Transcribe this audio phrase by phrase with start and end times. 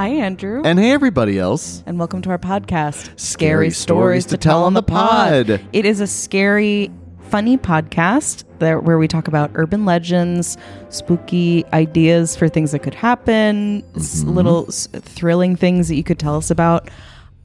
[0.00, 0.62] Hi, Andrew.
[0.64, 1.82] And hey, everybody else.
[1.84, 5.60] and welcome to our podcast, Scary Stories to Tell on the Pod.
[5.74, 6.90] It is a scary,
[7.28, 10.56] funny podcast that, where we talk about urban legends,
[10.88, 14.30] spooky ideas for things that could happen, Mm-hmm.
[14.30, 16.88] little s- thrilling things that you could tell us about.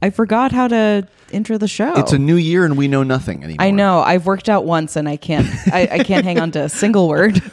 [0.02, 1.94] I forgot how to intro the show.
[1.96, 3.64] It's a new year and we know nothing anymore.
[3.66, 4.00] I know.
[4.00, 5.46] I've worked out once and I can't.
[5.72, 7.40] I, I can't hang on to a single word.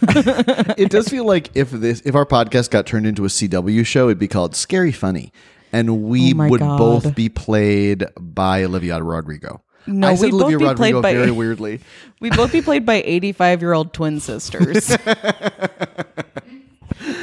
[0.77, 4.07] It does feel like if this if our podcast got turned into a CW show,
[4.07, 5.31] it'd be called Scary Funny.
[5.71, 6.77] And we Oh would God.
[6.77, 9.61] both be played by Olivia Rodrigo.
[9.87, 11.79] No, I said we'd both Olivia be Rodrigo played by- very weirdly.
[12.19, 14.95] We both be played by 85 year old twin sisters.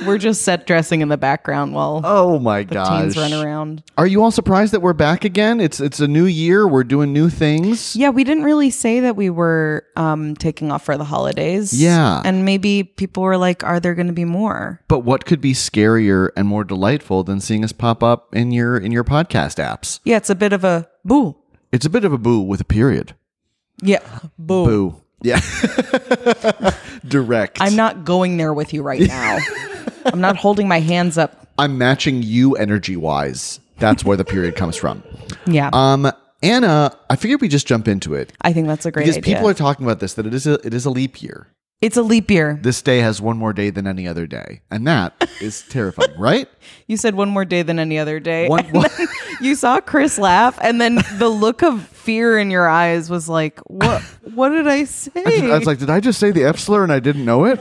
[0.07, 3.15] We're just set dressing in the background while Oh my the gosh.
[3.15, 3.83] teens run around.
[3.99, 5.61] Are you all surprised that we're back again?
[5.61, 6.67] It's it's a new year.
[6.67, 7.95] We're doing new things.
[7.95, 11.73] Yeah, we didn't really say that we were um, taking off for the holidays.
[11.81, 12.23] Yeah.
[12.25, 14.81] And maybe people were like, are there going to be more?
[14.89, 18.79] But what could be scarier and more delightful than seeing us pop up in your
[18.79, 20.01] in your podcast apps?
[20.05, 21.37] Yeah, it's a bit of a boo.
[21.73, 23.15] It's a bit of a boo with a period.
[23.83, 24.01] Yeah,
[24.39, 24.65] boo.
[24.65, 25.03] Boo.
[25.23, 25.41] Yeah.
[27.07, 27.59] Direct.
[27.61, 29.39] I'm not going there with you right now.
[30.07, 31.47] I'm not holding my hands up.
[31.59, 33.61] I'm matching you energy wise.
[33.79, 35.03] That's where the period comes from.
[35.47, 36.11] Yeah, Um,
[36.43, 39.35] Anna, I figured we just jump into it I think that's a great because idea.
[39.37, 41.49] people are talking about this that it is a it is a leap year.
[41.81, 42.59] it's a leap year.
[42.63, 46.49] This day has one more day than any other day, and that is terrifying, right?
[46.89, 48.49] You said one more day than any other day.
[48.49, 49.09] One- then
[49.41, 53.59] you saw Chris laugh, and then the look of fear in your eyes was like,
[53.61, 54.03] "What?
[54.35, 55.13] What did I say?"
[55.51, 57.59] I was like, did I just say the F slur and I didn't know it?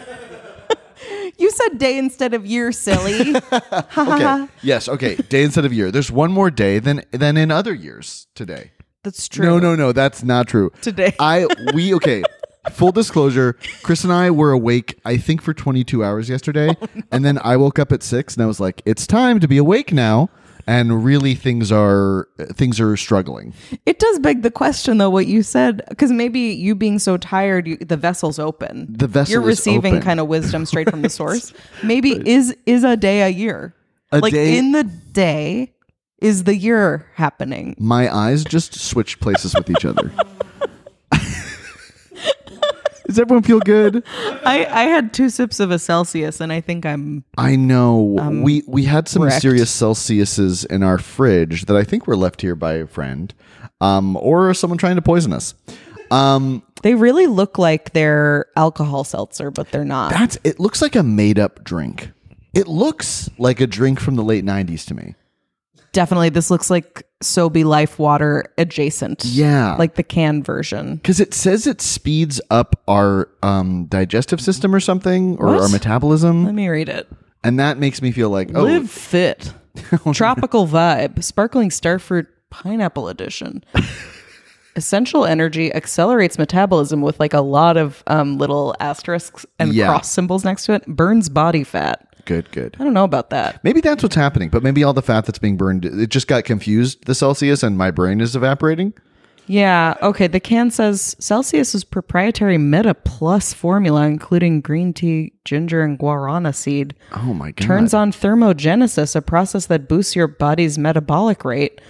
[1.39, 3.35] You said day instead of year, silly.
[3.97, 4.47] Okay.
[4.61, 4.87] yes.
[4.87, 5.15] Okay.
[5.15, 5.91] Day instead of year.
[5.91, 8.71] There's one more day than than in other years today.
[9.03, 9.45] That's true.
[9.45, 9.91] No, no, no.
[9.91, 10.71] That's not true.
[10.81, 11.15] Today.
[11.19, 12.23] I we okay.
[12.71, 16.69] Full disclosure, Chris and I were awake, I think, for 22 hours yesterday.
[16.79, 19.47] Oh, And then I woke up at six and I was like, it's time to
[19.47, 20.29] be awake now.
[20.69, 23.55] And really things are things are struggling.
[23.87, 27.67] It does beg the question, though, what you said, because maybe you being so tired,
[27.67, 28.85] you, the vessel's open.
[28.87, 31.53] The vessel You're receiving kind of wisdom straight from the source.
[31.81, 33.73] maybe is is a day a year?
[34.11, 35.73] A like day- in the day
[36.19, 37.75] is the year happening.
[37.79, 40.11] My eyes just switched places with each other.
[43.09, 44.03] Does everyone feel good?
[44.45, 48.17] I I had two sips of a Celsius, and I think I'm I know.
[48.19, 49.37] Um, we we had some wrecked.
[49.37, 53.33] mysterious Celsiuses in our fridge that I think were left here by a friend,
[53.81, 55.55] um, or someone trying to poison us.
[56.11, 60.11] Um, They really look like they're alcohol seltzer, but they're not.
[60.11, 60.37] that's.
[60.43, 62.11] It looks like a made up drink.
[62.53, 65.15] It looks like a drink from the late '90s to me.
[65.93, 69.25] Definitely, this looks like Sobe Life Water adjacent.
[69.25, 69.75] Yeah.
[69.77, 70.95] like the canned version.
[70.95, 75.61] Because it says it speeds up our um, digestive system or something, or What?
[75.61, 77.07] our metabolism, Let me read it.
[77.43, 79.53] and that makes me feel like, oh, Live fit,
[80.13, 83.63] tropical vibe, sparkling starfruit pineapple edition.
[84.75, 89.87] Essential energy accelerates metabolism with like a lot of um, little asterisks and Yeah.
[89.87, 90.85] cross symbols next to it.
[90.87, 92.08] Burns body fat.
[92.29, 92.77] Good, good.
[92.79, 93.63] I don't know about that.
[93.63, 96.43] Maybe that's what's happening, but maybe all the fat that's being burned, it just got
[96.43, 98.93] confused, the Celsius, and my brain is evaporating.
[99.47, 99.95] Yeah.
[100.03, 100.27] Okay.
[100.27, 106.93] The can says Celsius's proprietary Meta Plus formula, including green tea, ginger, and guarana seed,
[107.13, 107.65] Oh my god!
[107.65, 111.81] turns on thermogenesis, a process that boosts your body's metabolic rate.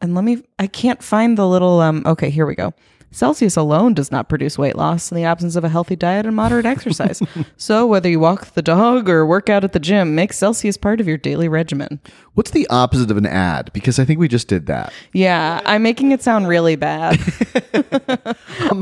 [0.00, 2.72] And let me, I can't find the little, um, okay, here we go.
[3.12, 6.36] Celsius alone does not produce weight loss in the absence of a healthy diet and
[6.36, 7.20] moderate exercise.
[7.56, 11.00] so, whether you walk the dog or work out at the gym, make Celsius part
[11.00, 12.00] of your daily regimen.
[12.34, 13.72] What's the opposite of an ad?
[13.72, 14.92] Because I think we just did that.
[15.12, 17.18] Yeah, I'm making it sound really bad.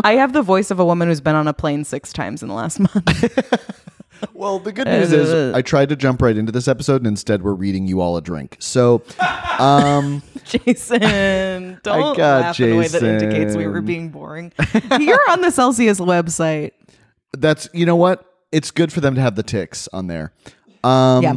[0.05, 2.49] I have the voice of a woman who's been on a plane six times in
[2.49, 3.75] the last month.
[4.34, 7.42] Well, the good news is I tried to jump right into this episode, and instead
[7.42, 8.57] we're reading you all a drink.
[8.59, 9.03] So,
[9.59, 11.00] um, Jason,
[11.83, 14.53] don't got laugh in a way that indicates we were being boring.
[14.98, 16.72] You're on the Celsius website.
[17.36, 18.24] that's you know what?
[18.50, 20.33] It's good for them to have the ticks on there.
[20.83, 21.34] Um, Yeah.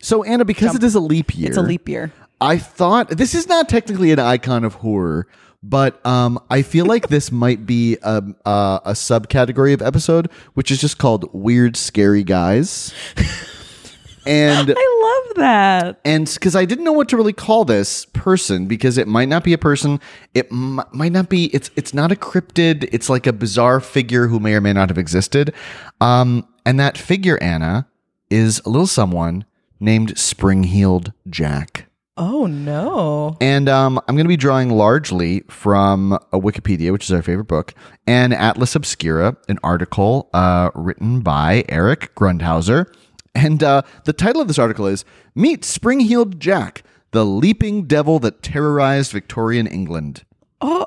[0.00, 2.12] So Anna, because it is a leap year, It's a leap year.
[2.40, 5.26] I thought this is not technically an icon of horror,
[5.62, 10.70] but um, I feel like this might be a, a, a subcategory of episode, which
[10.70, 12.92] is just called "Weird Scary Guys."
[14.26, 16.00] And I love that.
[16.04, 19.44] and because I didn't know what to really call this person because it might not
[19.44, 20.00] be a person,
[20.34, 21.46] it m- might not be.
[21.54, 22.88] It's it's not a cryptid.
[22.92, 25.52] It's like a bizarre figure who may or may not have existed.
[26.00, 27.86] Um, and that figure, Anna,
[28.30, 29.44] is a little someone
[29.80, 31.86] named Spring-Heeled Jack.
[32.16, 33.36] Oh no.
[33.40, 37.48] And um, I'm going to be drawing largely from a Wikipedia, which is our favorite
[37.48, 37.74] book,
[38.06, 42.86] and Atlas Obscura, an article uh, written by Eric Grundhauser.
[43.34, 45.04] And uh, the title of this article is
[45.34, 50.24] Meet Spring Heeled Jack, the leaping devil that terrorized Victorian England.
[50.60, 50.86] Oh,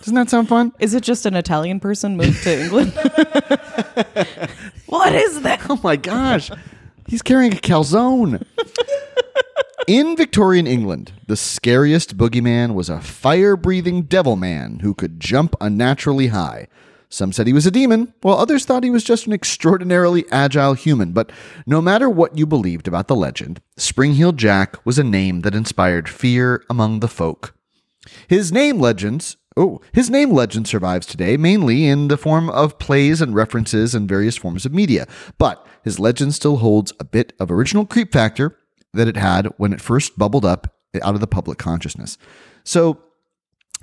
[0.00, 0.72] Doesn't that sound fun?
[0.78, 2.92] is it just an Italian person moved to England?
[4.86, 5.60] what is that?
[5.70, 6.50] Oh my gosh.
[7.06, 8.44] He's carrying a calzone.
[9.86, 15.54] In Victorian England, the scariest boogeyman was a fire breathing devil man who could jump
[15.60, 16.66] unnaturally high.
[17.08, 20.74] Some said he was a demon, while others thought he was just an extraordinarily agile
[20.74, 21.12] human.
[21.12, 21.30] But
[21.66, 26.08] no matter what you believed about the legend, Spring-Heeled Jack was a name that inspired
[26.08, 27.54] fear among the folk.
[28.28, 33.22] His name legends Oh, his name legend survives today mainly in the form of plays
[33.22, 35.06] and references in various forms of media,
[35.38, 38.58] but his legend still holds a bit of original creep factor
[38.92, 42.18] that it had when it first bubbled up out of the public consciousness.
[42.64, 43.00] So,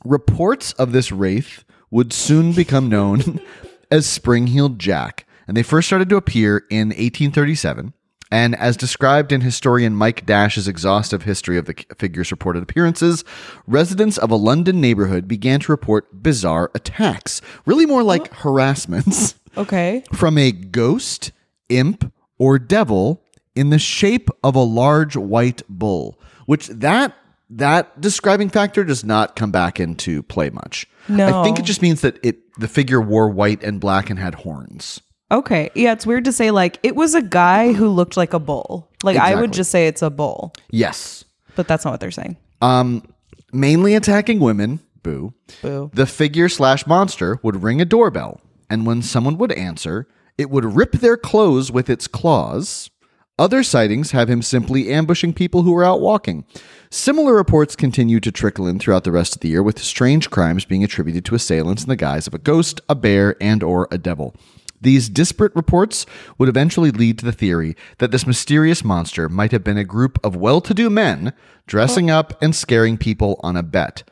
[0.06, 1.64] reports of this wraith
[1.94, 3.40] would soon become known
[3.92, 7.94] as Spring-Heeled Jack, and they first started to appear in 1837.
[8.32, 13.24] And as described in historian Mike Dash's exhaustive history of the figure's reported appearances,
[13.68, 18.36] residents of a London neighborhood began to report bizarre attacks, really more like oh.
[18.38, 20.04] harassments, Okay.
[20.12, 21.32] from a ghost,
[21.70, 23.24] imp, or devil
[23.54, 27.16] in the shape of a large white bull, which that
[27.58, 30.88] that describing factor does not come back into play much.
[31.08, 31.42] No.
[31.42, 34.36] I think it just means that it the figure wore white and black and had
[34.36, 35.02] horns.
[35.32, 35.70] Okay.
[35.74, 38.90] Yeah, it's weird to say like it was a guy who looked like a bull.
[39.04, 41.26] Like I would just say it's a bull, Yes.
[41.56, 42.38] but that's not what they're saying.
[42.62, 43.04] Um,
[43.52, 44.80] mainly attacking women.
[45.02, 45.34] Boo.
[45.62, 45.92] Boo.
[45.94, 48.40] The figure slash monster would ring a doorbell,
[48.70, 50.08] and when someone would answer,
[50.38, 52.90] it would rip their clothes with its claws.
[53.38, 56.46] Other sightings have him simply ambushing people who were out walking.
[56.94, 60.64] Similar reports continued to trickle in throughout the rest of the year, with strange crimes
[60.64, 63.98] being attributed to assailants in the guise of a ghost, a bear, and or a
[63.98, 64.36] devil.
[64.80, 66.06] These disparate reports
[66.38, 70.24] would eventually lead to the theory that this mysterious monster might have been a group
[70.24, 71.34] of well to do men
[71.66, 74.04] dressing up and scaring people on a bet.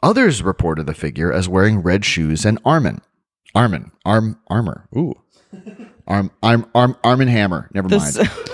[0.00, 3.00] Others reported the figure as wearing red shoes and armin.
[3.52, 3.90] Armin.
[4.04, 4.86] Arm armor.
[4.96, 5.20] Ooh.
[6.06, 7.68] Arm arm arm arm and hammer.
[7.74, 8.16] Never mind.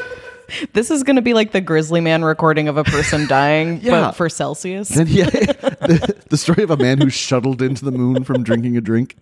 [0.72, 3.90] this is going to be like the Grizzly Man recording of a person dying, Yeah.
[4.00, 4.96] but for Celsius.
[4.96, 8.76] And yeah, the, the story of a man who shuttled into the moon from drinking
[8.76, 9.16] a drink.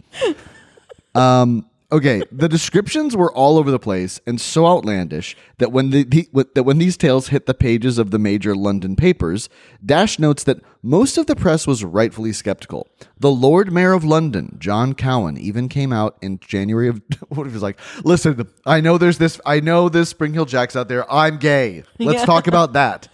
[1.15, 1.67] Um.
[1.93, 6.29] Okay, the descriptions were all over the place and so outlandish that when the, the
[6.57, 9.49] that when these tales hit the pages of the major London papers,
[9.85, 12.89] Dash notes that most of the press was rightfully skeptical.
[13.21, 17.53] The Lord Mayor of London, John Cowan, even came out in January of what if
[17.53, 20.89] he was like, "Listen, I know there's this, I know this Spring Hill Jacks out
[20.89, 21.11] there.
[21.13, 21.85] I'm gay.
[22.01, 22.27] Let's Yeah.
[22.27, 23.07] talk about that."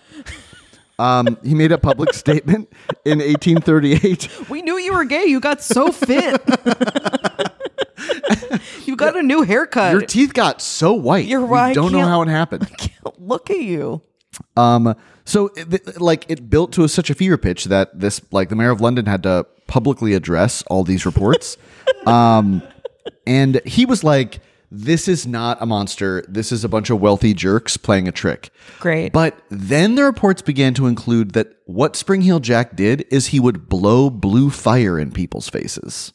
[0.99, 2.73] Um, he made a public statement
[3.05, 4.49] in 1838.
[4.49, 5.25] we knew you were gay.
[5.27, 6.41] You got so fit.
[8.93, 9.93] you got a new haircut.
[9.93, 11.25] Your teeth got so white.
[11.25, 12.69] You're right, I don't know how it happened.
[13.19, 14.03] Look at you.
[14.55, 14.95] Um,
[15.25, 18.57] so it, like it built to a, such a fever pitch that this like the
[18.57, 21.57] mayor of London had to publicly address all these reports.
[22.07, 22.63] um,
[23.27, 24.41] and he was like,
[24.71, 26.23] "This is not a monster.
[26.29, 29.15] This is a bunch of wealthy jerks playing a trick." Great.
[29.15, 33.41] But then the reports began to include that what Spring Heel Jack did is he
[33.41, 36.13] would blow blue fire in people's faces.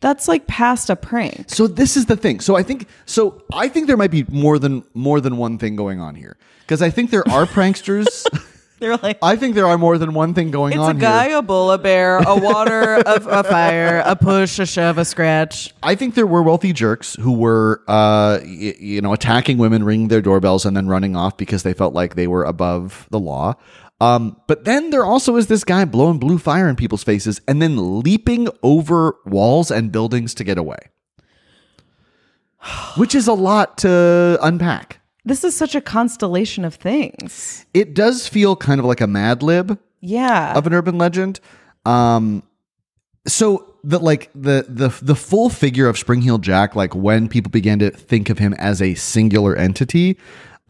[0.00, 1.44] That's like past a prank.
[1.50, 2.40] So this is the thing.
[2.40, 5.76] So I think so I think there might be more than more than one thing
[5.76, 8.26] going on here because I think there are pranksters.
[8.80, 11.00] They're like, I think there are more than one thing going it's on It's a
[11.02, 11.36] guy, here.
[11.36, 13.02] a bull, a bear, a water, a,
[13.40, 15.74] a fire, a push, a shove, a scratch.
[15.82, 20.08] I think there were wealthy jerks who were uh y- you know attacking women, ringing
[20.08, 23.54] their doorbells and then running off because they felt like they were above the law.
[24.00, 27.60] Um, but then there also is this guy blowing blue fire in people's faces and
[27.60, 30.78] then leaping over walls and buildings to get away.
[32.96, 35.00] Which is a lot to unpack.
[35.24, 37.66] This is such a constellation of things.
[37.74, 40.54] it does feel kind of like a Mad Lib Yeah.
[40.56, 41.40] of an urban legend.
[41.84, 42.42] Um,
[43.26, 47.50] so the like the the the full figure of Spring Heel Jack, like when people
[47.50, 50.18] began to think of him as a singular entity,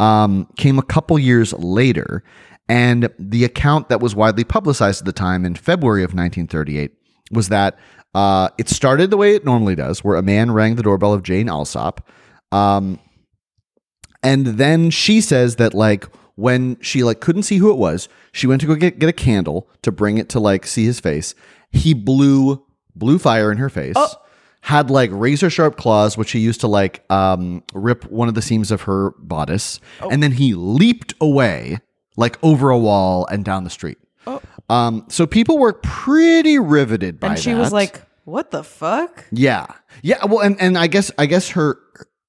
[0.01, 2.23] um, came a couple years later,
[2.71, 6.93] and the account that was widely publicized at the time in February of 1938
[7.33, 7.77] was that
[8.15, 11.25] uh, it started the way it normally does, where a man rang the doorbell of
[11.25, 12.09] Jane Alsop.
[12.53, 13.01] Um,
[14.23, 18.47] and then she says that like when she like couldn't see who it was, she
[18.47, 21.35] went to go get, get a candle to bring it to like see his face.
[21.73, 23.97] He blew blew fire in her face.
[24.61, 28.43] Had like razor sharp claws, which he used to like um, rip one of the
[28.43, 29.81] seams of her bodice,
[30.13, 31.81] and then he leaped away
[32.17, 33.99] like over a wall and down the street.
[34.69, 37.33] Um, so people were pretty riveted by that.
[37.33, 37.59] and she that.
[37.59, 39.27] was like, what the fuck?
[39.33, 39.67] Yeah.
[40.03, 40.25] Yeah.
[40.25, 41.79] Well, and, and I guess, I guess her,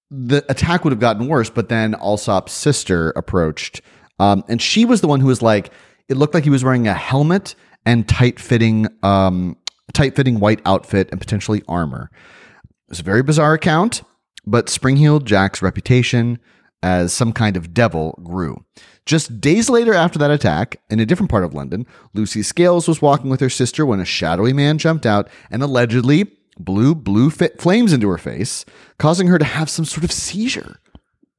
[0.09, 3.81] the attack would have gotten worse, but then Alsop's sister approached,
[4.19, 5.71] um, and she was the one who was like,
[6.09, 9.55] it looked like he was wearing a helmet and tight fitting, um,
[9.93, 12.09] tight fitting white outfit and potentially armor.
[12.13, 14.01] It was a very bizarre account,
[14.45, 16.39] but Spring-Heeled Jack's reputation
[16.83, 18.65] as some kind of devil grew.
[19.05, 23.01] Just days later after that attack, in a different part of London, Lucy Scales was
[23.01, 27.59] walking with her sister when a shadowy man jumped out and allegedly blew blue fit
[27.59, 28.63] flames into her face,
[28.99, 30.77] causing her to have some sort of seizure.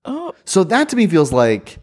[0.04, 1.78] Oh, So that to me feels like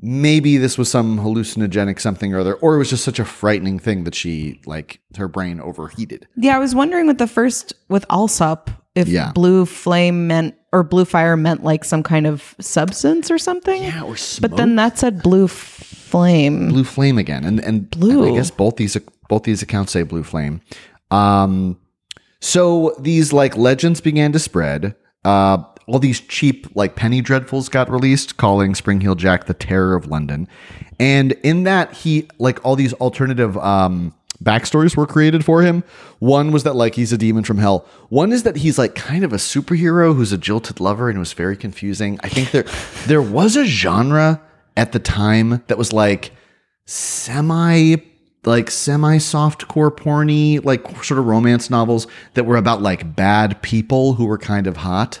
[0.00, 3.78] maybe this was some hallucinogenic something or other, or it was just such a frightening
[3.78, 6.26] thing that she like her brain overheated.
[6.36, 6.56] yeah.
[6.56, 9.32] I was wondering with the first with Alsop if Yeah.
[9.32, 13.82] blue flame meant or blue fire meant like some kind of substance or something.
[13.82, 16.68] Yeah, or But then that said blue f- flame.
[16.68, 18.32] blue flame again, and and Blue.
[18.32, 18.96] I guess both these
[19.28, 20.60] both these accounts say blue flame.
[21.10, 21.78] Um,
[22.40, 24.94] so these like legends began to spread.
[25.24, 30.06] Uh, all these cheap like penny dreadfuls got released, calling Spring-Heel Jack the terror of
[30.06, 30.46] London,
[31.00, 35.84] and in that he like all these alternative um backstories were created for him.
[36.18, 37.86] One was that like he's a demon from hell.
[38.08, 41.20] One is that he's like kind of a superhero who's a jilted lover and it
[41.20, 42.18] was very confusing.
[42.22, 42.64] I think there
[43.06, 44.40] there was a genre
[44.76, 46.32] at the time that was like
[46.86, 47.96] semi
[48.44, 53.60] like semi soft core porny like sort of romance novels that were about like bad
[53.62, 55.20] people who were kind of hot.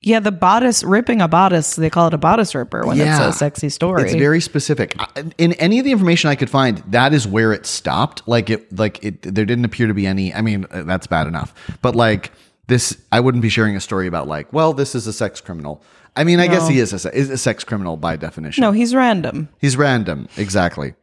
[0.00, 1.74] Yeah, the bodice ripping a bodice.
[1.74, 3.26] They call it a bodice ripper when Yeah.
[3.26, 4.04] it's a sexy story.
[4.04, 4.96] It's very specific.
[5.38, 8.22] In any of the information I could find, that is where it stopped.
[8.28, 10.32] Like it, like it, there didn't appear to be any.
[10.32, 11.52] I mean, uh, that's bad enough.
[11.82, 12.30] But like
[12.68, 15.82] this, I wouldn't be sharing a story about like, well, this is a sex criminal.
[16.14, 18.62] I mean, I guess he is a, is a sex criminal by definition.
[18.62, 19.48] no, he's random.
[19.60, 20.94] He's random, exactly.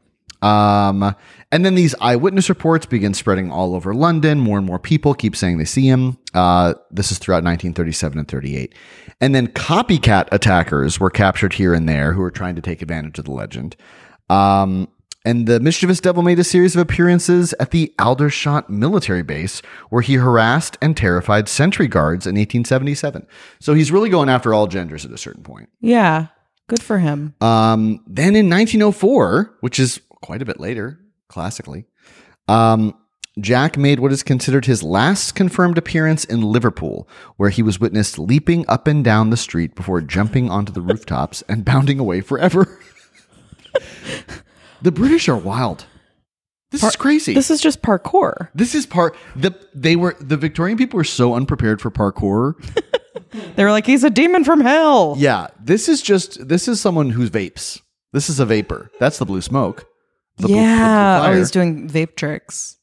[0.45, 1.15] Um,
[1.51, 4.39] and then these eyewitness reports begin spreading all over London.
[4.39, 6.17] More and more people keep saying they see him.
[6.33, 8.75] Uh, this is throughout 1937 and 38.
[9.21, 13.17] And then copycat attackers were captured here and there who were trying to take advantage
[13.17, 13.75] of the legend.
[14.29, 14.87] Um,
[15.23, 20.03] and the mischievous devil made a series of appearances at the Aldershot military base, where
[20.03, 23.25] he harassed and terrified sentry guards in 1877.
[23.59, 25.69] So he's really going after all genders at a certain point.
[25.81, 26.27] Yeah,
[26.67, 27.33] good for him.
[27.41, 31.85] Um, then in 1904, which is quite a bit later, classically,
[32.47, 32.95] um,
[33.39, 38.17] Jack made what is considered his last confirmed appearance in Liverpool, where he was witnessed
[38.17, 42.79] leaping up and down the street before jumping onto the rooftops and bounding away forever.
[44.81, 45.85] the British are wild.
[46.71, 47.35] This is crazy.
[47.35, 48.49] This is just parkour.
[48.55, 52.55] this is part the they were the Victorian people were so unprepared for parkour.
[53.55, 55.15] They were like, he's a demon from hell.
[55.17, 57.81] Yeah, this is just this is someone who's vapes.
[58.13, 58.91] This is a vapor.
[58.99, 59.85] That's the blue smoke.
[60.37, 61.19] The blue- the blue yeah.
[61.19, 61.37] Oh, fire.
[61.37, 62.77] he's doing vape tricks.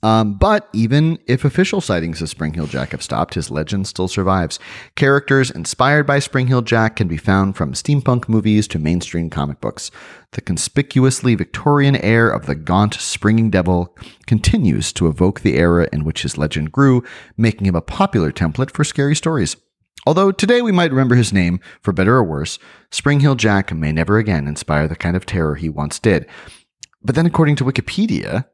[0.00, 4.60] Um, but even if official sightings of Spring-Heel Jack have stopped, his legend still survives.
[4.94, 9.90] Characters inspired by Spring-Heel Jack can be found from steampunk movies to mainstream comic books.
[10.32, 16.04] The conspicuously Victorian air of the gaunt, springing devil continues to evoke the era in
[16.04, 17.02] which his legend grew,
[17.36, 19.56] making him a popular template for scary stories.
[20.06, 22.60] Although today we might remember his name, for better or worse,
[22.92, 26.26] Spring-Heel Jack may never again inspire the kind of terror he once did.
[27.08, 28.44] But then, according to Wikipedia,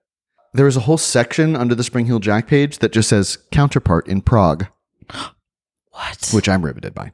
[0.52, 4.06] there is a whole section under the Spring Heel Jack page that just says counterpart
[4.06, 4.68] in Prague,
[5.90, 6.30] What?
[6.32, 7.10] which I'm riveted by.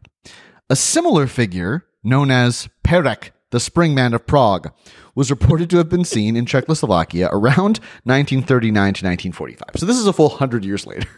[0.68, 4.70] A similar figure, known as Perak, the Springman of Prague,
[5.14, 9.68] was reported to have been seen in Czechoslovakia around 1939 to 1945.
[9.76, 11.08] So this is a full hundred years later.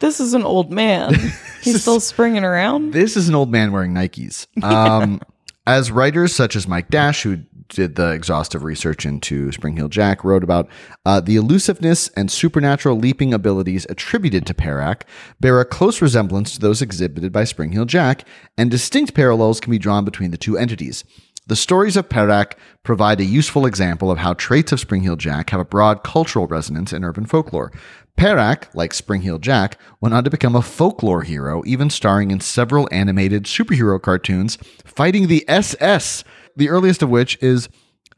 [0.00, 1.14] This is an old man.
[1.62, 2.92] He's still springing around.
[2.92, 4.46] This is an old man wearing Nikes.
[4.62, 5.22] Um,
[5.66, 7.38] as writers such as Mike Dash, who
[7.70, 10.68] did the exhaustive research into Spring Heel Jack, wrote about
[11.06, 15.06] uh, the elusiveness and supernatural leaping abilities attributed to Perak
[15.40, 18.24] bear a close resemblance to those exhibited by Spring Heel Jack,
[18.58, 21.04] and distinct parallels can be drawn between the two entities.
[21.46, 25.50] The stories of Perak provide a useful example of how traits of Spring Heel Jack
[25.50, 27.72] have a broad cultural resonance in urban folklore.
[28.16, 32.38] Perak, like Spring Heel Jack, went on to become a folklore hero, even starring in
[32.38, 36.22] several animated superhero cartoons fighting the SS,
[36.56, 37.68] the earliest of which is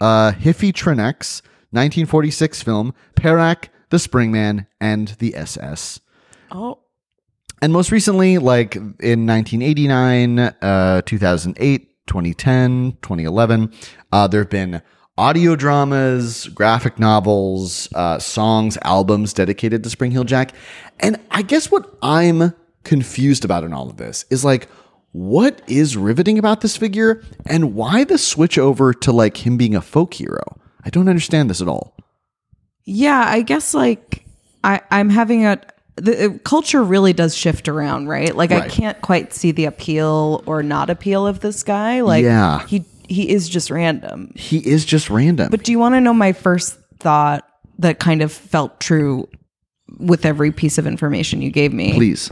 [0.00, 6.00] uh, Hiffy Trinek's 1946 film, Perak, the Springman, and the SS.
[6.50, 6.80] Oh,
[7.62, 13.72] And most recently, like in 1989, uh, 2008, 2010, 2011,
[14.10, 14.82] uh, there have been
[15.16, 20.52] audio dramas, graphic novels, uh, songs, albums dedicated to Spring Heel Jack.
[21.00, 24.68] And I guess what I'm confused about in all of this is like,
[25.12, 29.74] what is riveting about this figure and why the switch over to like him being
[29.74, 30.42] a folk hero?
[30.84, 31.94] I don't understand this at all.
[32.84, 33.24] yeah.
[33.26, 34.24] I guess like
[34.64, 35.60] I, I'm having a
[35.96, 38.34] the uh, culture really does shift around, right?
[38.34, 42.00] Like I can't quite see the appeal or not appeal of this guy.
[42.00, 42.66] Like Yeah.
[42.66, 44.32] he he is just random.
[44.34, 45.50] He is just random.
[45.50, 47.46] But do you want to know my first thought
[47.78, 49.28] that kind of felt true
[49.98, 51.92] with every piece of information you gave me?
[51.92, 52.30] Please.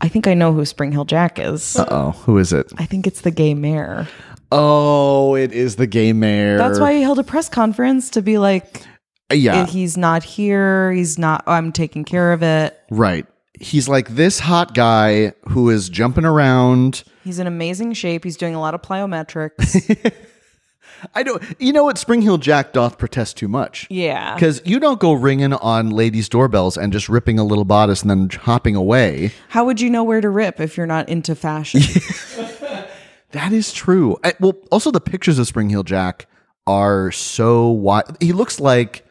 [0.00, 1.76] I think I know who Spring Hill Jack is.
[1.76, 2.10] Uh oh.
[2.24, 2.72] Who is it?
[2.78, 4.08] I think it's the gay mayor.
[4.52, 6.58] Oh, it is the gay mayor.
[6.58, 8.82] That's why he held a press conference to be like,
[9.32, 9.66] Yeah.
[9.66, 10.90] he's not here.
[10.92, 11.44] He's not.
[11.46, 12.78] I'm taking care of it.
[12.90, 13.26] right.
[13.62, 17.04] He's like this hot guy who is jumping around.
[17.24, 18.24] He's in amazing shape.
[18.24, 20.12] He's doing a lot of plyometrics.
[21.14, 21.42] I don't.
[21.58, 21.98] You know what?
[21.98, 23.86] Spring Hill Jack doth protest too much.
[23.90, 24.34] yeah.
[24.34, 28.10] Because you don't go ringing on ladies' doorbells and just ripping a little bodice and
[28.10, 29.32] then hopping away.
[29.48, 31.80] How would you know where to rip if you're not into fashion?
[33.32, 34.18] That is true.
[34.24, 36.26] I- well, also the pictures of Spring Hill Jack
[36.66, 38.02] are so wide.
[38.20, 39.06] He looks like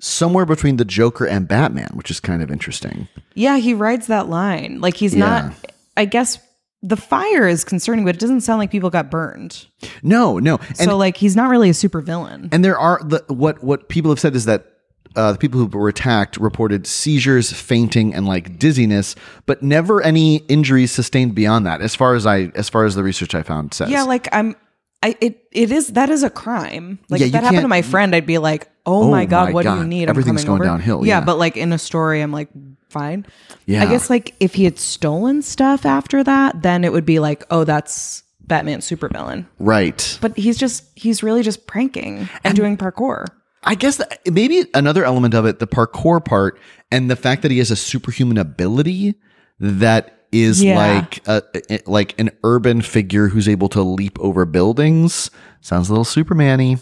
[0.00, 3.08] somewhere between the Joker and Batman, which is kind of interesting.
[3.34, 4.80] yeah, he rides that line.
[4.82, 5.24] Like he's Yeah.
[5.48, 5.54] not.
[5.96, 6.38] I guess
[6.82, 9.66] the fire is concerning, but it doesn't sound like people got burned.
[10.02, 12.48] No, no, and so like he's not really a super villain.
[12.52, 14.66] and there are the what what people have said is that.
[15.14, 20.36] Uh, the people who were attacked reported seizures, fainting, and like dizziness, but never any
[20.48, 21.82] injuries sustained beyond that.
[21.82, 24.56] As far as I, as far as the research I found says, yeah, like I'm.
[25.02, 26.98] I it it is that is a crime.
[27.08, 29.46] Like Yeah, if that happened to my friend, I'd be like, "Oh, Oh my god,
[29.48, 29.78] my what do God.
[29.80, 30.08] you need?
[30.08, 31.24] Everything's coming going over." downhill, Yeah, yeah.
[31.24, 32.48] but like in a story, I'm like,
[32.88, 33.26] fine.
[33.66, 33.82] Yeah.
[33.82, 37.44] I guess like if he had stolen stuff after that, then it would be like,
[37.50, 39.46] oh, that's Batman's supervillain.
[39.58, 40.18] right.
[40.20, 43.26] But he's just he's really just pranking and, doing parkour.
[43.64, 46.58] I guess that maybe another element of it, the parkour part,
[46.90, 49.14] and the fact that he has a superhuman ability
[49.60, 50.76] that is Yeah.
[50.98, 51.42] like a,
[51.86, 55.30] like an urban figure who's able to leap over buildings.
[55.60, 56.76] Sounds a little Superman-y.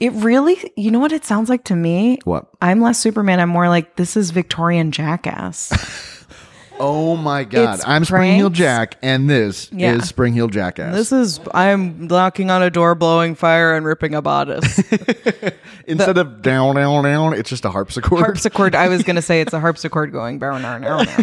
[0.00, 2.18] It really, you know what it sounds like to me?
[2.24, 2.48] What?
[2.60, 3.38] I'm less Superman.
[3.38, 5.70] I'm more like this is Victorian jackass.
[6.84, 7.76] Oh my God!
[7.76, 8.58] It's I'm Spring pranks.
[8.58, 9.94] Jack, and this Yeah.
[9.94, 10.92] is Spring Hill Jackass.
[10.96, 14.78] this is I'm knocking on a door, blowing fire, and ripping a bodice.
[15.86, 18.18] Instead of down, down, down, it's just a harpsichord.
[18.20, 18.74] harpsichord.
[18.74, 20.40] I was gonna say it's a harpsichord going.
[20.40, 21.18] Bow, now, now, now.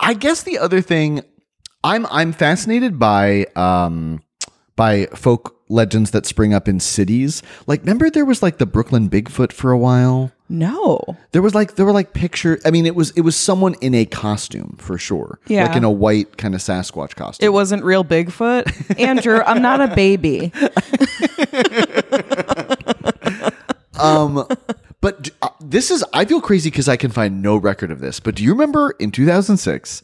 [0.00, 1.22] I guess the other thing
[1.82, 4.22] I'm I'm fascinated by um
[4.76, 7.42] by folk legends that spring up in cities.
[7.66, 10.32] Like remember there was like the Brooklyn Bigfoot for a while?
[10.48, 11.16] No.
[11.32, 12.60] There was like there were like pictures.
[12.64, 15.38] I mean it was it was someone in a costume for sure.
[15.46, 15.66] Yeah.
[15.66, 17.46] Like in a white kind of Sasquatch costume.
[17.46, 19.00] It wasn't real Bigfoot.
[19.00, 20.52] Andrew, I'm not a baby.
[24.00, 24.46] um
[25.00, 28.20] but uh, this is I feel crazy cuz I can find no record of this.
[28.20, 30.02] But do you remember in 2006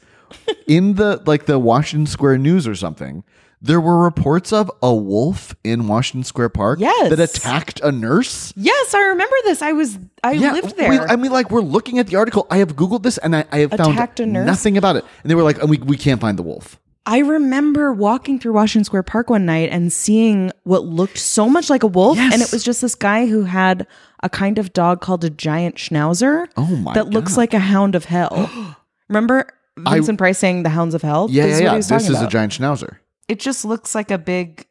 [0.67, 3.25] in the like the Washington Square News or something
[3.63, 7.11] there were reports of a wolf in Washington Square Park Yes.
[7.11, 8.53] that attacked a nurse.
[8.57, 9.61] Yes, I remember this.
[9.63, 10.91] I was I lived there.
[10.91, 12.47] we- I mean, like we're looking at the article.
[12.51, 14.47] I have googled this, and I, I have Attacked a found nurse?
[14.47, 15.05] nothing about it.
[15.23, 18.53] And they were like, oh, "We we can't find the wolf." I remember walking through
[18.53, 22.17] Washington Square Park one night and seeing what looked so much like a wolf.
[22.19, 22.33] Yes.
[22.35, 23.87] And it was just this guy who had
[24.23, 26.47] a kind of dog called a giant schnauzer.
[26.59, 28.77] Oh my That looks like a hound of hell.
[29.09, 29.47] remember
[29.79, 31.27] Vincent Price saying the hounds of hell?
[31.31, 31.75] Yeah, This yeah, is yeah.
[31.77, 32.99] This talking is a giant schnauzer.
[33.31, 34.67] It just looks like a big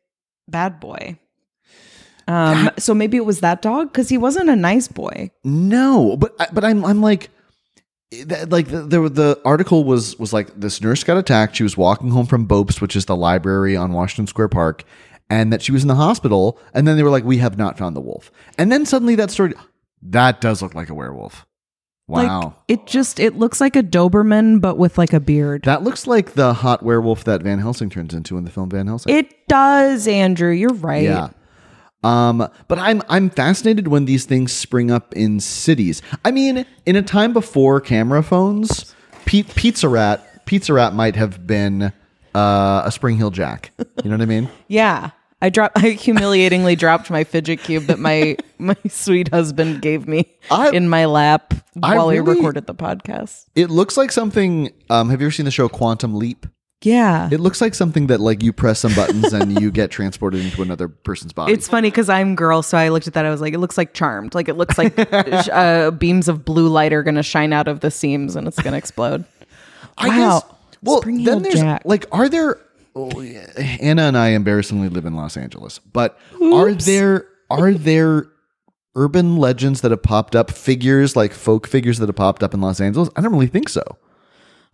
[0.49, 1.17] bad boy.
[2.27, 5.31] Um, so maybe it was that dog because he wasn't a nice boy.
[5.45, 7.29] No, but but I'm I'm like.
[8.47, 11.55] Like the, the the article was was like this nurse got attacked.
[11.55, 14.83] She was walking home from Bobst, which is the library on Washington Square Park,
[15.29, 16.59] and that she was in the hospital.
[16.73, 19.29] And then they were like, "We have not found the wolf." And then suddenly that
[19.29, 19.53] story
[20.01, 21.45] that does look like a werewolf.
[22.09, 25.63] Wow, Like it just it looks like a Doberman but with like a beard.
[25.63, 28.87] that looks like the hot werewolf that Van Helsing turns into in the film Van
[28.87, 29.15] Helsing.
[29.15, 30.49] It does, Andrew.
[30.51, 31.03] You're right.
[31.03, 31.29] Yeah.
[32.03, 36.01] Um, but I'm I'm fascinated when these things spring up in cities.
[36.25, 38.95] I mean, in a time before camera phones,
[39.25, 41.91] P- Pizza Rat Pizza Rat might have been
[42.33, 43.71] uh, a Spring Hill Jack.
[44.03, 44.49] You know what I mean?
[44.67, 45.11] Yeah.
[45.41, 50.25] I dropped I humiliatingly dropped my fidget cube that my my sweet husband gave me
[50.51, 53.45] I- in my lap I while we really- recorded the podcast.
[53.55, 54.71] It looks like something.
[54.89, 56.45] Um, have you ever seen the show Quantum Leap?
[56.81, 57.27] Yeah.
[57.29, 60.61] It looks like something that like you press some buttons and you get transported into
[60.61, 61.51] another person's body.
[61.51, 63.25] It's funny because I'm girl, so I looked at that.
[63.25, 64.33] I was like, it looks like Charmed.
[64.33, 67.81] Like it looks like uh, beams of blue light are going to shine out of
[67.81, 69.25] the seams and it's going to explode.
[69.97, 70.39] I Wow.
[70.39, 70.49] guess.
[70.81, 71.81] Well, Spring then Hill there's Jack.
[71.83, 72.57] like, are there?
[72.95, 73.47] Oh, yeah,
[73.81, 78.27] Anna and I embarrassingly live in Los Angeles, but are there are there
[78.95, 80.51] urban legends that have popped up?
[80.51, 83.09] Figures like folk figures that have popped up in Los Angeles?
[83.15, 83.83] I don't really think so.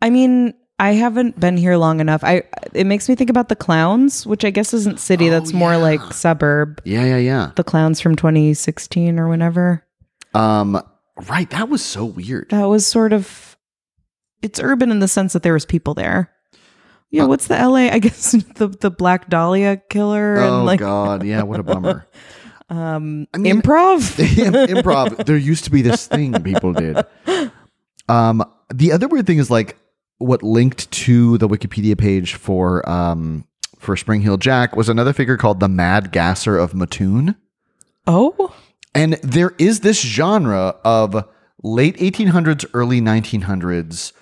[0.00, 2.22] I mean, I haven't been here long enough.
[2.22, 5.28] I it makes me think about the clowns, which I guess isn't city.
[5.28, 6.80] that's more like suburb.
[6.84, 7.50] Yeah, yeah, yeah.
[7.56, 9.84] The clowns from 2016 or whenever.
[10.34, 10.80] Um,
[11.28, 11.50] Right.
[11.50, 12.50] That was so weird.
[12.50, 13.56] That was sort of
[14.40, 16.30] it's urban in the sense that there was people there.
[17.10, 17.88] Yeah, what's the LA?
[17.90, 21.24] I guess the the Black Dahlia killer Oh and like God.
[21.24, 21.42] Yeah.
[21.42, 22.06] What a bummer.
[22.68, 24.00] um I mean- improv.
[24.66, 25.24] improv.
[25.24, 26.98] There used to be this thing people did.
[28.08, 28.42] Um,
[28.72, 29.76] the other weird thing is like
[30.18, 33.44] what linked to the Wikipedia page for um
[33.78, 37.36] for Spring Hill Jack was another figure called the Mad Gasser of Mattoon.
[38.06, 38.52] oh,
[38.94, 41.24] And there is this genre of
[41.62, 44.12] late 1800s, early 1900s,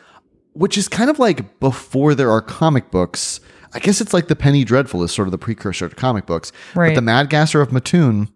[0.57, 3.40] which is kind of like before there are comic books.
[3.75, 6.51] I guess it's like the Penny Dreadful is sort of the precursor to comic books.
[6.75, 6.95] But Right.
[6.95, 8.29] the Mad Gasser of Mattoon,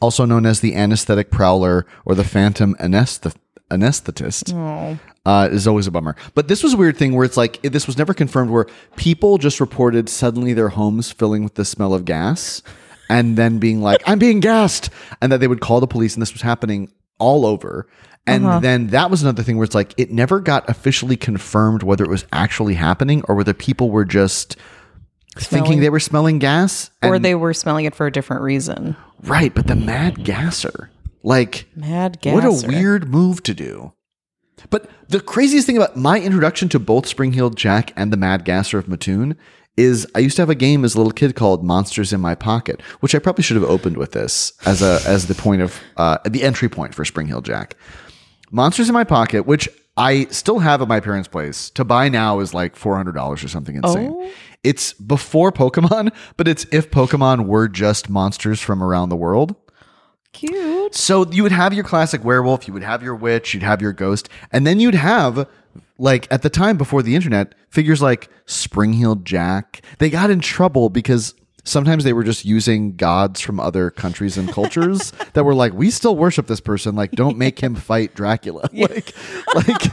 [0.00, 3.34] also known as the Anesthetic Prowler or the Phantom Anesthet-
[3.70, 4.98] Anesthetist, oh.
[5.26, 6.16] uh, is always a bummer.
[6.34, 9.36] But this was a weird thing where it's like, this was never confirmed, where people
[9.38, 12.62] just reported suddenly their homes filling with the smell of gas
[13.10, 14.88] and then being like, I'm being gassed.
[15.20, 17.86] And that they would call the police, and this was happening all over.
[18.26, 18.58] And Uh-huh.
[18.60, 22.10] then that was another thing where it's like, it never got officially confirmed whether it
[22.10, 24.56] was actually happening or whether people were just
[25.38, 26.90] thinking they were smelling gas.
[27.02, 28.96] Or they were smelling it for a different reason.
[29.22, 29.54] right.
[29.54, 30.90] But the mad gasser,
[31.22, 32.34] like, Mad gasser.
[32.34, 33.92] what a weird move to do.
[34.70, 38.44] But the craziest thing about my introduction to both Spring Heeled Jack and the Mad
[38.44, 39.36] Gasser of Mattoon
[39.76, 42.34] is I used to have a game as a little kid called Monsters in My
[42.34, 45.80] Pocket, which I probably should have opened with this as a as the point of
[45.96, 47.76] uh, the entry point for Spring Heeled Jack.
[48.50, 51.70] Monsters in My Pocket, which I still have at my parents' place.
[51.70, 54.12] To buy now is like four hundred dollars or something insane.
[54.14, 54.30] Oh.
[54.64, 59.54] It's before Pokemon, but it's if Pokemon were just monsters from around the world.
[60.32, 60.94] Cute.
[60.94, 63.92] So you would have your classic werewolf, you would have your witch, you'd have your
[63.92, 65.48] ghost, and then you'd have
[65.98, 69.82] like at the time before the internet, figures like Spring-Heeled Jack.
[69.98, 74.50] They got in trouble because sometimes they were just using gods from other countries and
[74.50, 76.94] cultures that were like, we still worship this person.
[76.94, 78.68] Like, don't make him fight Dracula.
[78.76, 79.14] Like,
[79.54, 79.92] like,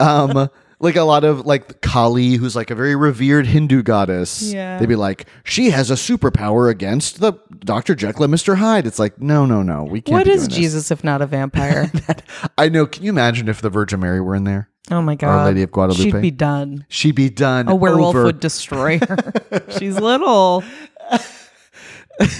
[0.00, 0.48] um,
[0.80, 4.42] like a lot of like Kali, who's like a very revered Hindu goddess.
[4.42, 4.78] Yeah.
[4.78, 7.94] They'd be like, she has a superpower against the Dr.
[7.94, 8.56] Jekyll and Mr.
[8.56, 8.86] Hyde.
[8.86, 9.84] It's like, no, no, no.
[9.84, 10.12] We can't.
[10.14, 10.56] What is doing this.
[10.58, 11.90] Jesus if not a vampire?
[12.58, 12.86] I know.
[12.86, 14.70] Can you imagine if the Virgin Mary were in there?
[14.90, 15.46] Oh my god.
[15.46, 16.02] Lady of Guadalupe.
[16.10, 16.84] She'd be done.
[16.88, 17.68] She'd be done.
[17.68, 18.24] A werewolf over.
[18.24, 19.64] would destroy her.
[19.78, 20.62] She's little.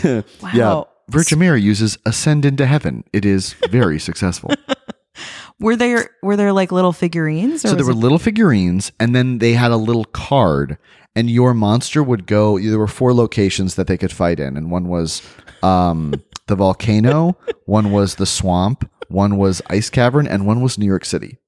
[0.04, 0.22] wow.
[0.52, 0.82] Yeah.
[1.08, 3.04] Virgin Mary uses ascend into heaven.
[3.12, 4.50] It is very successful.
[5.60, 7.62] Were there were there like little figurines?
[7.62, 10.78] So there were it- little figurines, and then they had a little card,
[11.16, 12.58] and your monster would go.
[12.58, 15.22] There were four locations that they could fight in, and one was
[15.62, 16.14] um,
[16.46, 21.04] the volcano, one was the swamp, one was ice cavern, and one was New York
[21.04, 21.38] City.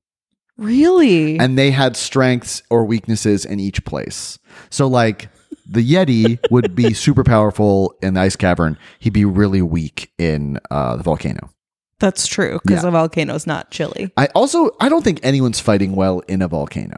[0.61, 1.39] Really?
[1.39, 4.39] And they had strengths or weaknesses in each place.
[4.71, 5.29] So, like
[5.69, 8.79] the Yeti would be super powerful in the ice cavern.
[9.01, 11.51] He'd be really weak in uh, the volcano.
[11.99, 12.83] That's true because Yeah.
[12.83, 14.11] the volcano's not chilly.
[14.17, 16.97] I also I don't think anyone's fighting well in a volcano.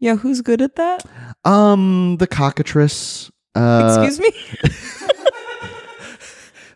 [0.00, 1.04] Yeah, who's good at that?
[1.44, 3.30] Um, the cockatrice.
[3.54, 4.30] Uh, Excuse me.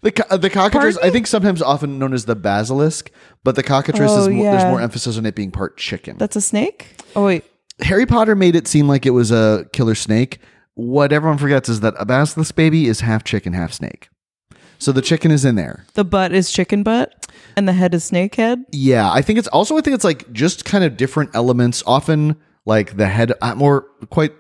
[0.03, 0.97] the co- uh, the cockatrice.
[0.99, 3.11] I think sometimes often known as the basilisk,
[3.45, 4.71] but the cockatrice Oh, is more, there's yeah.
[4.71, 6.17] more emphasis on it being part chicken.
[6.19, 6.97] That's a snake.
[7.17, 7.45] Oh wait,
[7.81, 10.39] Harry Potter made it seem like it was a killer snake.
[10.75, 14.09] What everyone forgets is that a basilisk baby is half chicken, half snake.
[14.79, 15.85] So the chicken is in there.
[15.95, 18.65] the butt is chicken butt, and the head is snake head.
[18.73, 21.83] Yeah, I think it's also I think it's like just kind of different elements.
[21.87, 22.37] Often
[22.67, 24.33] like the head, uh, more quite,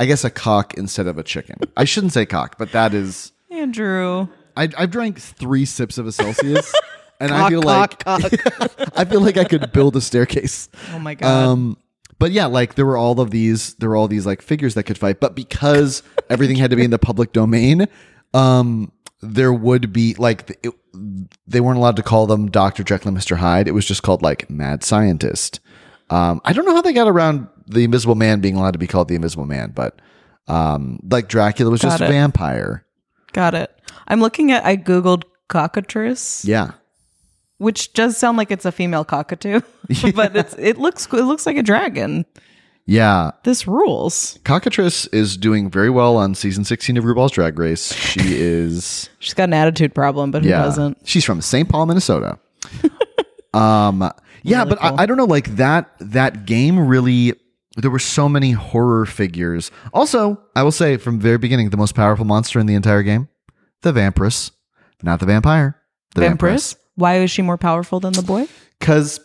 [0.00, 1.58] I guess a cock instead of a chicken.
[1.76, 3.30] I shouldn't say cock, but that is.
[3.50, 4.26] Andrew.
[4.56, 6.72] I, I've drank three sips of a Celsius,
[7.20, 8.02] and I feel like.
[8.06, 10.68] I feel like I could build a staircase.
[10.92, 11.26] Oh my god.
[11.28, 11.76] Um,
[12.18, 14.84] but yeah, like there were all of these, there were all these like figures that
[14.84, 17.86] could fight, but because everything had to be in the public domain,
[18.32, 18.90] um,
[19.20, 20.72] there would be like it,
[21.46, 23.68] they weren't allowed to call them Doctor Jekyll and Mister Hyde.
[23.68, 25.60] It was just called like Mad Scientist.
[26.08, 28.86] Um, I don't know how they got around the Invisible Man being allowed to be
[28.86, 30.00] called the Invisible Man, but
[30.48, 32.12] um, like Dracula was just Got a it.
[32.14, 32.85] vampire.
[33.36, 33.70] Got it.
[34.08, 34.64] I'm looking at.
[34.64, 36.70] I googled cockatrice, Yeah.
[37.58, 39.60] which does sound like it's a female cockatoo,
[40.14, 42.24] but it's it looks it looks like a dragon.
[42.88, 44.38] Yeah, This rules.
[44.44, 47.92] Cockatrice is doing very well on season 16 of RuPaul's Drag Race.
[47.92, 50.62] She is She's got an attitude problem, but who yeah.
[50.62, 50.96] doesn't?
[51.04, 51.68] She's from St.
[51.68, 52.38] Paul, Minnesota.
[53.54, 54.10] um
[54.42, 54.98] yeah, Really but cool.
[54.98, 57.34] I, I don't know like that that game really
[57.76, 59.70] there were so many horror figures.
[59.92, 63.02] Also, I will say from the very beginning the most powerful monster in the entire
[63.02, 63.28] game,
[63.82, 64.50] the Vampiress,
[65.02, 65.76] not the vampire.
[66.14, 66.76] The Vampiress.
[66.94, 68.48] Why is she more powerful than the boy?
[68.80, 69.20] Cuz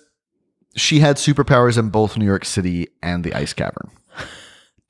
[0.75, 3.89] she had superpowers in both New York City and the Ice Cavern.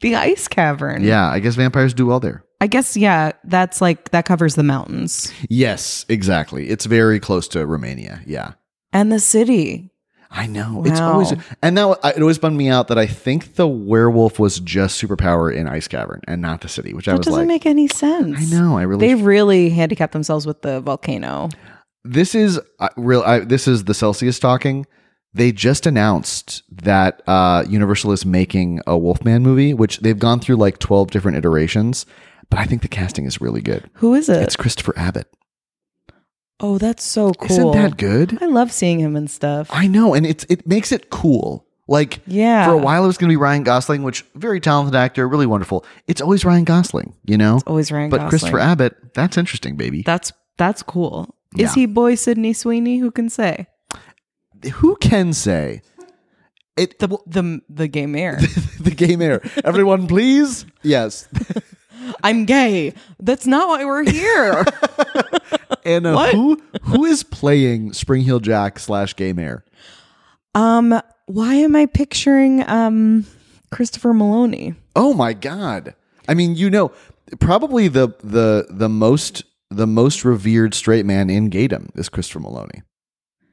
[0.01, 1.03] The ice cavern.
[1.03, 2.43] Yeah, I guess vampires do well there.
[2.59, 3.33] I guess yeah.
[3.43, 5.31] That's like that covers the mountains.
[5.47, 6.69] Yes, exactly.
[6.69, 8.19] It's very close to Romania.
[8.25, 8.53] Yeah.
[8.91, 9.90] And the city.
[10.33, 11.11] I know it's Wow.
[11.13, 15.01] always and now it always bummed me out that I think the werewolf was just
[15.01, 17.65] superpower in Ice Cavern and not the city, which I That was doesn't like, make
[17.65, 18.37] any sense.
[18.39, 21.49] I know, I really They really handicapped themselves with the volcano.
[22.05, 23.21] this is uh, real.
[23.23, 24.85] I, this is the Celsius talking.
[25.33, 30.55] They just announced that uh, Universal is making a Wolfman movie, which they've gone through
[30.57, 32.05] like twelve different iterations.
[32.49, 33.89] But I think the casting is really good.
[33.95, 34.41] Who is it?
[34.41, 35.27] It's Christopher Abbott.
[36.61, 37.51] Oh, that's so cool.
[37.51, 38.37] Isn't that good?
[38.41, 39.67] I love seeing him and stuff.
[39.71, 41.65] I know, and it's it makes it cool.
[41.87, 42.65] Like Yeah.
[42.67, 45.47] for a while it was going to be Ryan Gosling, which very talented actor, really
[45.47, 45.83] wonderful.
[46.07, 47.59] It's always Ryan Gosling, you know.
[47.67, 48.29] Always Ryan but Gosling.
[48.29, 50.03] Christopher Abbott, that's interesting, baby.
[50.03, 51.35] That's that's cool.
[51.55, 51.65] Yeah.
[51.65, 52.99] Is he boy Sydney Sweeney?
[52.99, 53.67] Who can say?
[54.75, 55.81] Who can say
[56.77, 56.99] it?
[56.99, 58.37] The the the gay mayor.
[58.79, 59.41] the gay mayor.
[59.65, 60.65] Everyone, please.
[60.83, 61.27] Yes.
[62.23, 62.93] I'm gay.
[63.19, 64.65] That's not why we're here.
[65.85, 66.33] Anna, What?
[66.33, 69.63] who who is playing Spring Heel Jack slash gay mayor?
[70.55, 73.25] um, why am I picturing um
[73.71, 74.75] Christopher Meloni?
[74.95, 75.95] Oh my god!
[76.27, 76.91] I mean, you know,
[77.39, 82.81] probably the the the most the most revered straight man in gaydom is Christopher Meloni.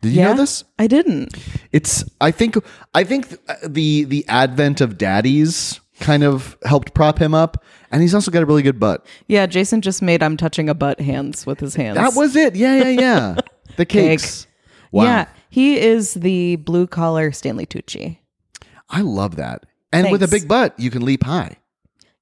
[0.00, 0.64] Did you know this?
[0.78, 1.34] I didn't.
[1.72, 2.56] It's I think
[2.94, 3.28] I think
[3.66, 8.42] the the advent of daddies kind of helped prop him up, and he's also got
[8.42, 9.06] a really good butt.
[9.26, 11.96] Yeah, Jason just made I'm touching a butt hands with his hands.
[11.96, 12.54] That was it.
[12.56, 13.36] Yeah, yeah, yeah.
[13.76, 14.46] The cakes.
[14.90, 15.04] Wow.
[15.04, 18.18] Yeah, he is the blue collar Stanley Tucci.
[18.90, 19.66] I love that.
[19.92, 21.56] And with a big butt, you can leap high.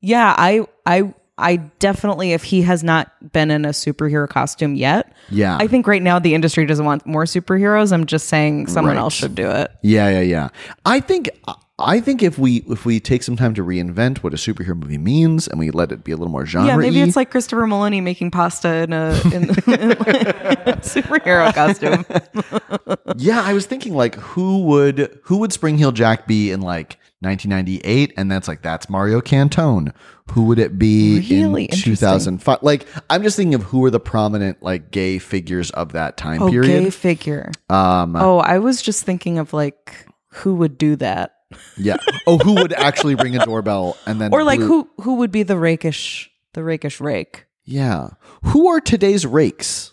[0.00, 5.12] Yeah, I I I definitely if he has not been in a superhero costume yet,
[5.30, 5.56] Yeah.
[5.58, 7.92] I think right now the industry doesn't want more superheroes.
[7.92, 9.00] I'm just saying someone Right.
[9.00, 9.70] else should do it.
[9.82, 10.48] Yeah, yeah, yeah.
[10.84, 14.32] I think uh, I think if we if we take some time to reinvent what
[14.32, 17.02] a superhero movie means and we let it be a little more genre Yeah, maybe
[17.02, 22.04] it's like Christopher Meloni making pasta in a, in, a superhero costume.
[23.18, 26.98] Yeah, I was thinking like who would who would Spring Heel Jack be in like
[27.20, 29.92] 1998 and that's like that's Mario Cantone.
[30.32, 32.58] Who would it be Really in 2005?
[32.62, 36.42] Like I'm just thinking of who are the prominent like gay figures of that time
[36.42, 36.84] Oh, period.
[36.84, 37.50] gay figure.
[37.70, 39.94] Um Oh, I was just thinking of like
[40.28, 41.35] who would do that,
[41.76, 41.96] yeah.
[42.26, 45.42] Oh, who would actually ring a doorbell and then or like who who would be
[45.42, 47.46] the rakish the rakish rake.
[47.64, 48.10] Yeah.
[48.44, 49.92] Who are today's rakes?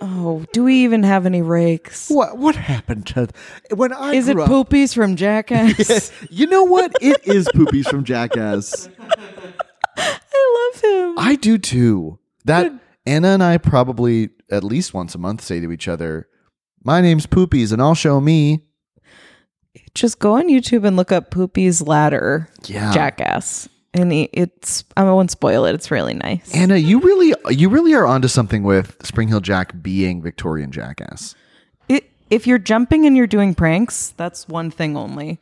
[0.00, 2.08] Oh, do we even have any rakes?
[2.08, 3.28] What what happened to
[3.74, 6.12] when I Is it grew up- poopies from Jackass?
[6.30, 6.92] You know what?
[7.00, 8.88] It is Poopies from Jackass.
[9.96, 11.18] I love him.
[11.18, 12.18] I do too.
[12.44, 12.72] That
[13.06, 16.28] Anna and I probably at least once a month say to each other,
[16.84, 18.64] "My name's Poopies, and I'll show me."
[19.94, 23.68] Just go on YouTube and look up Poopy's Ladder Yeah, Jackass.
[23.94, 25.74] And it's I won't spoil it.
[25.74, 26.54] It's really nice.
[26.54, 31.34] Anna, you really you really are onto something with Spring Hill Jack being Victorian Jackass.
[31.88, 35.40] it, if you're jumping and you're doing pranks, that's one thing only.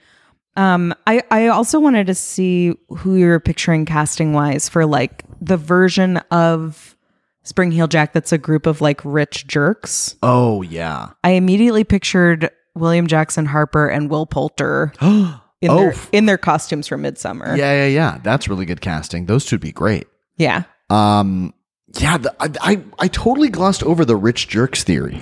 [0.57, 5.57] Um, I I also wanted to see who you're picturing casting wise for like the
[5.59, 6.97] version of
[7.43, 10.17] Spring Heel Jack that's a group of like rich jerks.
[10.23, 11.11] Oh yeah.
[11.25, 16.87] I immediately pictured William Jackson Harper and Will Poulter in Oh, their in their costumes
[16.87, 17.57] from Midsommar.
[17.57, 18.19] Yeah, yeah, yeah.
[18.23, 19.27] That's really good casting.
[19.27, 20.07] Those two'd be great.
[20.37, 20.65] yeah.
[20.91, 21.53] Um,
[21.99, 25.21] yeah, the, I, I I totally glossed over the rich jerks theory.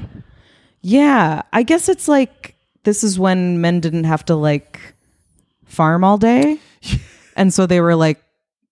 [0.83, 4.79] Yeah, I guess it's like this is when men didn't have to like
[5.65, 6.59] farm all day.
[7.37, 8.23] and so they were like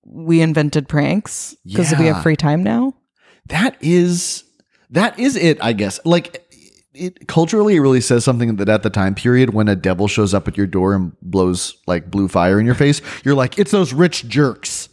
[0.04, 2.92] we invented pranks because we have free time now.
[3.46, 4.44] that is
[4.90, 6.41] that is it i guess like
[6.94, 10.34] it culturally it really says something that at the time period when a devil shows
[10.34, 13.70] up at your door and blows like blue fire in your face you're like it's
[13.70, 14.88] those rich jerks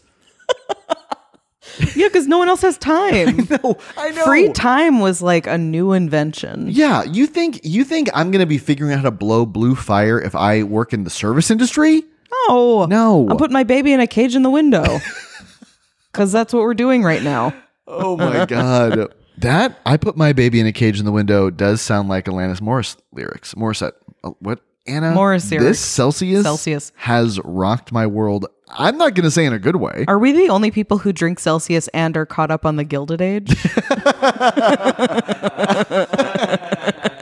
[1.96, 3.48] yeah, because no one else has time.
[3.64, 6.68] no i know Free time was like a new invention.
[6.70, 10.20] yeah you think you think i'm gonna be figuring out how to blow blue fire
[10.22, 12.04] if i work in the service industry
[12.48, 13.28] No, No.
[13.30, 14.84] I'm putting my baby in a cage in the window
[16.12, 17.54] because that's what we're doing right now.
[17.88, 21.82] oh my god that i put my baby in a cage in the window does
[21.82, 25.66] sound like alanis morris lyrics morissette Oh, uh, what anna Morris lyrics.
[25.66, 26.92] this celsius Celsius.
[26.98, 30.50] has rocked my world i'm not gonna say in a good way Are we the
[30.50, 33.50] only people who drink Celsius and are caught up on the Gilded Age?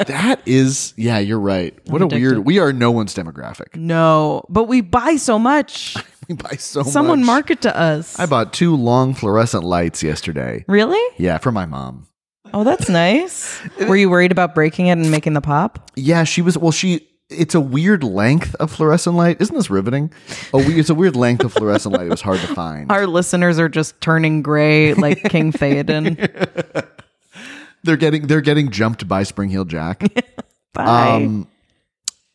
[0.08, 1.74] That is, yeah, you're right.
[1.90, 2.40] What a weird.
[2.46, 3.76] We are no one's demographic.
[3.76, 5.96] no, but we buy so much.
[6.30, 7.26] We buy so Someone much.
[7.26, 8.20] market to us.
[8.20, 10.66] I bought two long fluorescent lights yesterday.
[10.68, 11.00] really?
[11.18, 12.07] Yeah, for my mom.
[12.54, 13.60] Oh, that's nice.
[13.88, 15.92] Were you worried about breaking it and making the pop?
[15.96, 16.58] Yeah, she was.
[16.58, 17.08] Well, she.
[17.30, 19.42] It's a weird length of fluorescent light.
[19.42, 20.14] Isn't this riveting?
[20.54, 22.08] Oh, we, it's a weird length of fluorescent light.
[22.08, 22.90] It was hard to find.
[22.90, 26.88] Our listeners are just turning gray like King Théoden.
[27.84, 30.04] They're getting they're getting jumped by Spring Heel Jack.
[30.74, 31.10] Bye.
[31.24, 31.48] Um,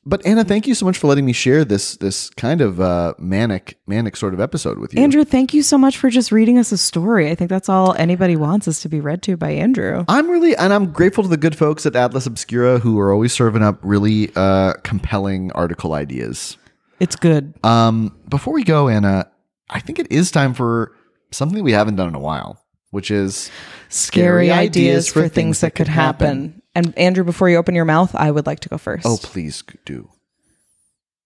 [0.05, 3.15] but Anna, thank you so much for letting me share this this kind of uh,
[3.19, 5.03] manic manic sort of episode with you.
[5.03, 7.31] Andrew, thank you so much for just reading us a story.
[7.31, 10.05] I think that's all anybody wants is to be read to by Andrew.
[10.09, 13.33] I'm really and I'm grateful to the good folks at Atlas Obscura who are always
[13.33, 16.57] serving up really uh, compelling article ideas.
[16.99, 17.55] It's good.
[17.65, 19.31] Um, before we go, Anna,
[19.71, 20.95] I think it is time for
[21.33, 23.51] something we haven't done in a while, which is
[23.88, 26.62] Scary ideas for things that could happen.
[26.74, 29.06] And Andrew, before you open your mouth, I would like to go first.
[29.06, 30.08] Oh, please do.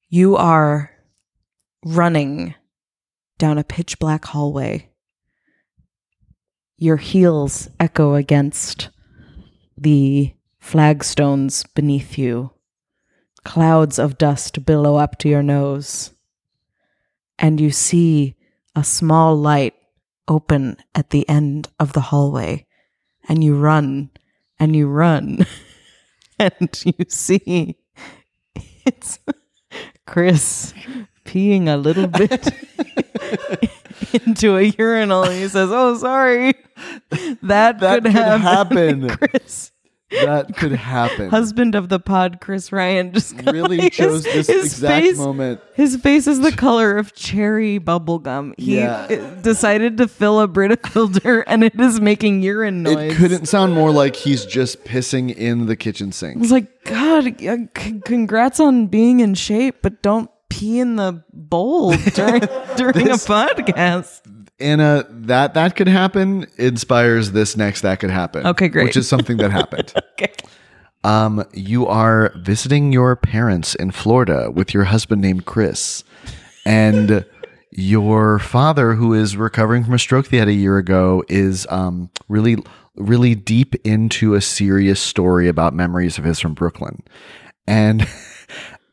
[0.09, 0.91] You are
[1.85, 2.55] running
[3.39, 4.91] down a pitch black hallway.
[6.77, 8.91] Your heels echo against
[9.77, 12.51] the flagstones beneath you.
[13.45, 16.11] Clouds of dust billow up to your nose.
[17.39, 18.35] And you see
[18.75, 19.75] a small light
[20.27, 22.67] open at the end of the hallway.
[23.29, 24.11] And you run
[24.59, 25.47] and you run.
[26.39, 27.77] and you see
[28.85, 29.19] it's
[30.07, 30.73] Chris
[31.25, 32.49] peeing a little bit
[34.27, 35.25] into a urinal.
[35.25, 36.55] And he says, "Oh, sorry,
[37.43, 39.09] that, That could, could happen." happen.
[39.09, 39.73] Chris,
[40.11, 41.31] That could happen.
[41.31, 45.61] husband of the pod, Chris Ryan, just really chose this his exact face, moment.
[45.75, 48.55] His face is the color of cherry bubblegum.
[48.57, 49.09] He Yeah.
[49.11, 53.13] uh, decided to fill a Brita filter, and it is making urine noise.
[53.13, 56.39] It couldn't sound more like he's just pissing in the kitchen sink.
[56.39, 61.25] was like, God, uh, c- congrats on being in shape, but don't pee in the
[61.33, 62.43] bowl during
[62.77, 64.21] during a podcast.
[64.59, 68.47] Anna, that that could happen inspires this next that could happen.
[68.47, 68.85] Okay, great.
[68.85, 69.93] Which is something that happened.
[70.19, 70.33] Okay.
[71.05, 76.03] Um, you are visiting your parents in Florida with your husband named Chris,
[76.65, 77.25] and
[77.71, 82.11] your father, who is recovering from a stroke they had a year ago, is um,
[82.29, 82.57] really,
[82.97, 87.03] really deep into a serious story about memories of his from Brooklyn.
[87.67, 88.09] And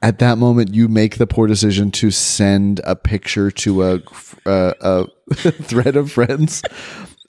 [0.03, 4.01] at that moment, you make the poor decision to send a picture to a,
[4.45, 6.61] a, a thread of friends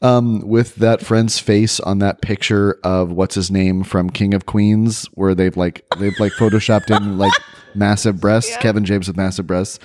[0.02, 4.46] um, with that friend's face on that picture of what's his name from King of
[4.46, 7.32] Queens, where they've like they've like photoshopped in like
[7.76, 9.78] massive breasts, Kevin James with massive breasts,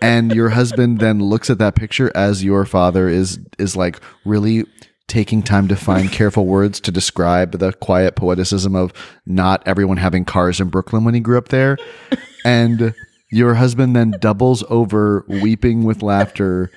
[0.00, 4.64] and your husband then looks at that picture as your father is is like really
[5.08, 8.92] taking time to find careful words to describe the quiet poeticism of
[9.26, 11.76] not everyone having cars in Brooklyn when he grew up there,
[12.44, 12.94] and
[13.30, 16.70] your husband then doubles over, weeping with laughter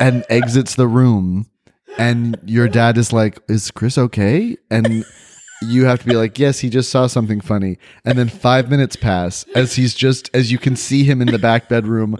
[0.00, 1.46] and exits the room.
[1.98, 4.56] And your dad is like is chris okay?
[4.70, 5.04] And
[5.62, 7.78] you have to be like yes he just saw something funny.
[8.04, 11.38] And then five minutes pass as he's just as you can see him in the
[11.38, 12.18] back bedroom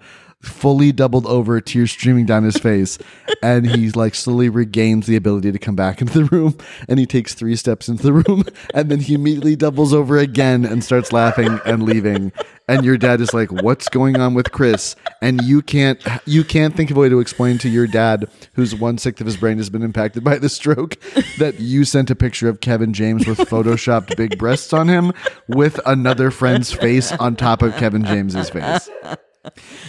[0.49, 2.99] fully doubled over tears streaming down his face
[3.43, 6.57] and he's like slowly regains the ability to come back into the room
[6.89, 10.65] and he takes three steps into the room and then he immediately doubles over again
[10.65, 12.33] and starts laughing and leaving.
[12.69, 14.97] And your dad is like what's going on with chris?
[15.23, 18.75] And you can't you can't think of a way to explain to your dad whose
[18.75, 20.97] one sixth of his brain has been impacted by the stroke
[21.39, 25.13] that you sent a picture of kevin james with photoshopped big breasts on him
[25.49, 28.89] with another friend's face on top of kevin james's face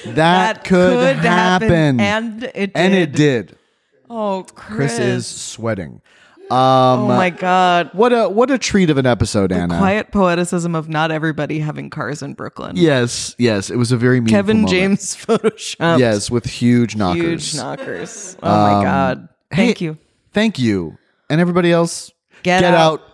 [0.05, 2.71] that, could, happen, and it did.
[2.75, 3.57] and it did
[4.09, 6.01] Oh, Chris, chris is sweating
[6.49, 6.57] um
[7.01, 7.89] Oh my God.
[7.91, 11.89] what a what a treat of an episode anna Quiet poeticism of not everybody having
[11.89, 12.77] cars in Brooklyn.
[12.77, 14.69] yes yes it was a very meaningful Kevin moment.
[14.71, 15.99] James Photoshop.
[15.99, 18.37] yes with huge knockers Huge knockers.
[18.41, 19.27] Oh my God.
[19.53, 19.97] Thank Hey, you.
[20.33, 20.97] Thank you.
[21.29, 22.11] And everybody else,
[22.43, 23.01] Get get out.
[23.01, 23.07] out.